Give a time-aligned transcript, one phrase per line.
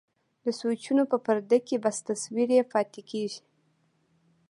[0.43, 3.41] د سوچونو په پرده کې بس تصوير يې پاتې کيږي.